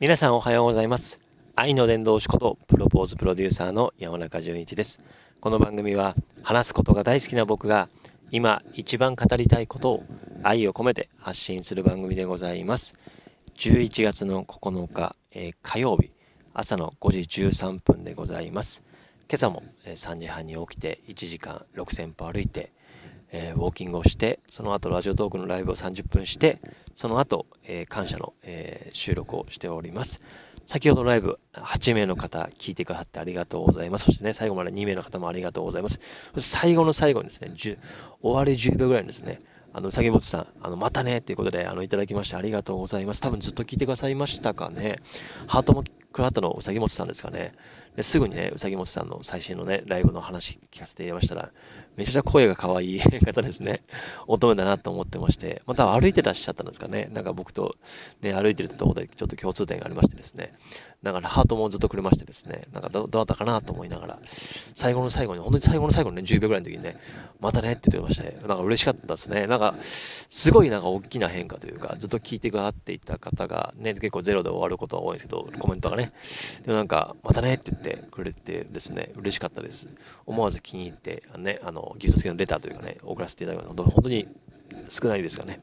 [0.00, 1.20] 皆さんおはようございます。
[1.54, 4.98] 愛の伝道師ことプロポーズプロデューサーの山中淳一です。
[5.42, 7.90] この番組は話すことが大好きな僕が
[8.30, 10.04] 今一番語りたいことを
[10.42, 12.94] 愛を込めて発信する番組でございます。
[13.58, 16.12] 11月の9日、えー、火曜日
[16.54, 18.82] 朝の5時13分でございます。
[19.28, 22.72] 今朝も3時半に起きて1時間6000歩歩いて
[23.32, 26.60] えー、ウォーキングをして、その後ラジオトークのライブを30分して、
[26.94, 30.20] その後、えー、感謝の、えー、収録をしております。
[30.66, 34.04] 先ほどライブ、8名の方聞いてくださってありがとうございます。
[34.04, 36.00] そしてね、最後まで2名の方もありがとうございます。
[36.38, 37.78] 最後の最後にですね、終
[38.22, 39.40] わり10秒ぐらいにですね、
[39.72, 43.20] あの、うさぎもちさん、あの、またねっていうことで、あの、いただきましてありがとうございます。
[43.20, 44.96] 多分ずっと聞いてくださいましたかね。
[45.46, 47.52] ハートもクラットのうさぎもちさんですかね。
[47.96, 51.50] ですぐにね、うさぎもちさんの最新のね、ライブの話聞かせていましたら、
[51.96, 53.82] めちゃくちゃ声が可愛い 方ですね。
[54.26, 57.10] 乙女だなと思ってまして、また歩いてらっしゃったんですかね。
[57.12, 57.76] なんか僕と
[58.22, 60.54] ね、歩いてるところでちょっと共通点がありましてですね。
[61.02, 64.18] だからハートもずっとくれましてですね、なんかどどうだったかなと思いながら、
[64.74, 66.98] 最後の最後に、本当に最後の最後のね、10秒ぐらいの時にね、
[67.40, 69.46] またねって言ってまして、なんか嬉しかったですね。
[69.46, 75.99] なんか、すごいなんか大きな変化というか、ずっと聞いてくださっていた方が、ね、結構ゼロで終わることが多いんですけど、コメントがね。
[76.00, 76.12] ね
[76.64, 79.88] でもなんか、またねって言ってくれてですね、嬉しかったです。
[80.26, 84.28] 思わず気に入って、あのね、あの、ギフト付きのレターというかね、送らせていただくのは、本当に
[84.88, 85.60] 少ないですかね。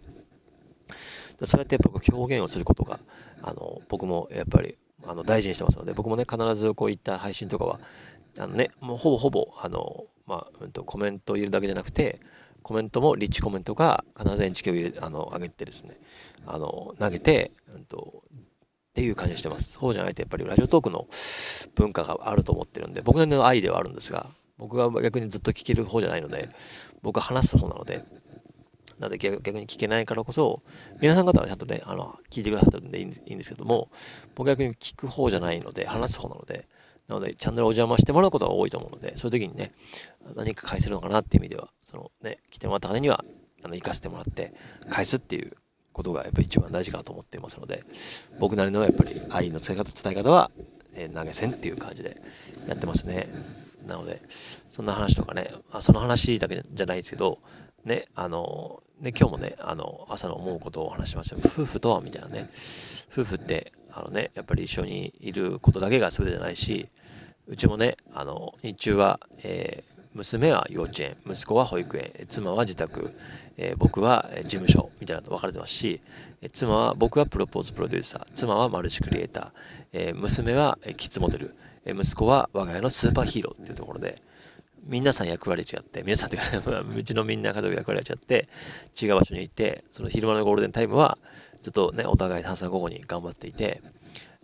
[1.46, 3.00] そうやって僕表現をすることが、
[3.44, 7.80] あの、僕もやっぱり、あの、大事にしてますので、僕もね、必ずこういった配信とかは、
[8.40, 12.20] あのね、もうほぼほぼ、あの、まあ、うんと、コメントを入れるだけじゃなくて、
[12.64, 15.98] コメントもリッチコメントが必ずエンチキを入れ、あの、上げてですね、
[16.46, 18.17] あの、投げて、うんと、
[18.98, 19.74] っていう感じしてます。
[19.74, 21.08] そうじゃないとやっぱりラジオトークの
[21.76, 24.26] 文化があると思ってるんで、僕の愛ではあるんですが、
[24.58, 26.50] 僕は逆にずっと聞ける方じゃないので、
[27.04, 28.04] 僕は話す方なので、
[28.98, 30.64] なので逆に聞けないからこそ、
[31.00, 33.92] 皆さん方はちゃんとね、あの、聞いてくださってるんでいいんですけども、
[34.34, 36.68] 僕は逆に聞く方じゃないので、話す方なので、
[37.08, 39.74] なので、チャンネルお邪魔してもらうことが多いと思うので、そういう時にね、
[40.36, 43.24] 何か返せるのかなっていう意味では、そのね、来てもらった方には、
[43.64, 44.56] あの、行かせてもらって、
[44.90, 45.56] 返すっていう
[45.98, 47.84] ことがやっぱり一番大事かなと思っていますので、
[48.40, 50.52] 僕なりのやっぱり愛の伝え方、伝え方は、
[50.94, 52.22] えー、投げ銭っていう感じで
[52.68, 53.28] やってますね。
[53.88, 54.22] なので、
[54.70, 57.40] そんな話とかね、あその話だけじゃないですけど、
[57.84, 61.36] ね、あの、ね、今日もね、あの、朝の思うことをお話しました。
[61.36, 62.50] 夫婦とはみたいなね、
[63.12, 66.90] 夫婦って、あのね、やっぱり一緒にいることだけが全てじゃないし、
[67.48, 73.14] うちもね、あの、日中は、えー娘は幼稚園、息子は保育園、妻は自宅、
[73.58, 76.02] えー、僕は事務所みたいなと分かれてますし、
[76.54, 79.52] 妻は、僕はプロポーズプロデューサー、妻はマルチクリエイター、
[79.94, 81.56] えー、娘はキッズモデル、
[81.86, 84.22] え息子は我が家のスーパーヒーローっていうところで、
[84.84, 88.50] 皆さん役割違って、皆さんっていうか、うちのみんな家族役割違って、
[89.00, 91.18] 違う場所にいて、その昼間のゴールデンタイムは、
[91.62, 93.82] ずっとね、お互い探査午後に頑張っていて、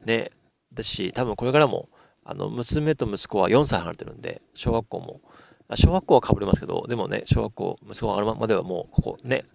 [0.06, 0.34] で、
[0.74, 1.90] だし、多分これからも、
[2.26, 5.22] あの、娘と息子は4歳離れてるんで、小学校も、
[5.76, 9.46] 小学校は被りますけど、でもね、小学校、息子があるまではもう、ここね、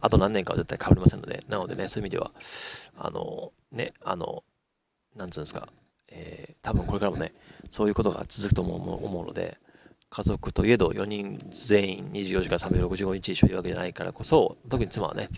[0.00, 2.32] あと何年かは絶対被りませんので、なのでね、そういう意味では、
[2.96, 4.44] あの、ね、あの、
[5.16, 5.68] なんつうんですか、
[6.10, 7.34] えー、多分これからもね、
[7.70, 9.58] そういうことが続くと思うので、
[10.10, 15.28] 家族といえど4人全員24時間365日一緒いるわけじゃないからこそ、特に妻はね、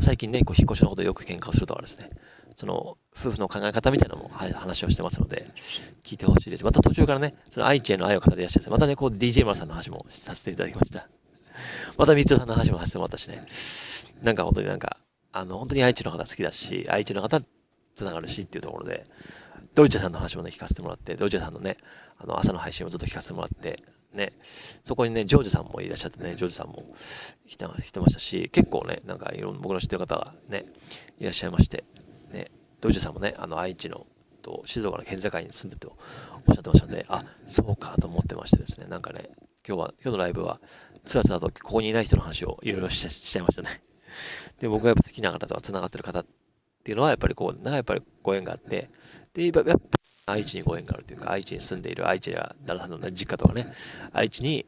[0.00, 2.10] 最近ね、こう引っ越しのことよく喧嘩をするとかですね、
[2.60, 5.46] その夫婦の考え方みたいなのも話をしてますので、
[6.02, 6.64] 聞いてほしいです。
[6.64, 11.08] また途中からね、その愛知への愛を語り出して、またね、こう DJ 村さんの話もさせていただきました。
[11.96, 13.46] また三つさんの話もさせてもらったしね、
[14.20, 14.98] なんか本当になんか、
[15.32, 17.40] あの、本当に愛知の方好きだし、愛知の方
[17.94, 19.06] つながるしっていうところで、
[19.74, 21.78] ドルチェさんの話もね、聞かせてもらって、ドルチェさんのね、
[22.18, 23.82] あの、朝の配信をずっと聞かせてもらって、
[24.12, 24.32] ね、
[24.84, 26.84] そこにね、ジョージさんもいらっしゃってね、ジョージさんも
[27.46, 30.66] 来て来てましたし、結構ね、なんかいろんな僕の知ってる方がね、
[31.18, 31.84] いらっしゃいまして、
[32.80, 34.06] ドルチェさんもね、あの、愛知の
[34.40, 35.96] と静岡の県境に住んでと
[36.48, 39.30] おっしゃってましたので、あ、そうかと思ってましてですね、なんかね、
[39.66, 40.60] 今日は、今日のライブは、
[41.04, 43.82] つらつらとここにいない人の話をいろいろしちゃいましたね。
[44.58, 46.26] で、僕がやっぱ好きな方とか繋がってる方っ
[46.82, 48.90] ていうのは、やっぱりこう、なやっぱりご縁があって、
[49.34, 49.64] で、やっぱ
[50.26, 53.72] 愛知にご縁があるというか、愛知に住んでいる、愛知や旦那さんの、ね、実家とかね、
[54.12, 54.66] 愛知に、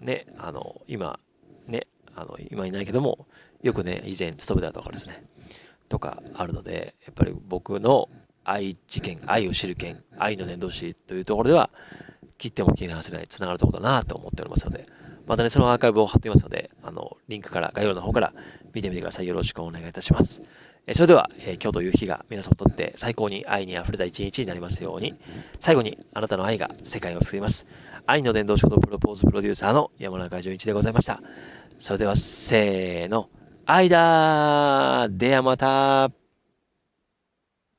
[0.00, 1.18] ね、あの、今、
[1.66, 3.26] ね、あの、今いないけども、
[3.62, 5.24] よくね、以前勤めたとかですね、
[5.88, 8.08] とかあるので、やっぱり僕の
[8.44, 11.70] 愛知県、愛を知る県、愛の伝道師というところでは、
[12.38, 14.86] 切っても切り離せない、つながるところだなと思っておりますので、
[15.26, 18.34] またね、そのアーカイブを貼っていますので、あの、リンクから、概要欄の方から
[18.74, 19.26] 見てみてください。
[19.26, 20.42] よろしくお願いいたします。
[20.86, 25.14] えそれでは、え、今日という日が皆様にとって最高に愛に溢れた一日になりますように、
[25.60, 27.64] 最後にあなたの愛が世界を救います。
[28.04, 31.22] 愛の伝道師ことプロポーズプロデューサーの山中淳一でございました。
[31.78, 33.30] それでは、せーの、
[33.66, 36.23] 愛だーではまた。